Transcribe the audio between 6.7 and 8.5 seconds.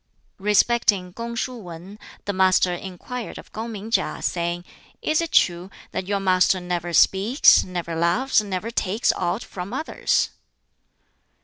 speaks, never laughs,